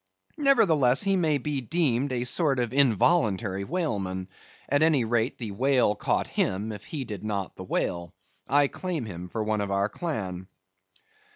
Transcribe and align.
Nevertheless, 0.39 1.03
he 1.03 1.15
may 1.15 1.37
be 1.37 1.61
deemed 1.61 2.11
a 2.11 2.23
sort 2.23 2.57
of 2.57 2.73
involuntary 2.73 3.63
whaleman; 3.63 4.29
at 4.67 4.81
any 4.81 5.05
rate 5.05 5.37
the 5.37 5.51
whale 5.51 5.93
caught 5.95 6.25
him, 6.25 6.71
if 6.71 6.83
he 6.83 7.05
did 7.05 7.23
not 7.23 7.55
the 7.55 7.63
whale. 7.63 8.11
I 8.47 8.67
claim 8.67 9.05
him 9.05 9.29
for 9.29 9.43
one 9.43 9.61
of 9.61 9.69
our 9.69 9.89
clan. 9.89 10.47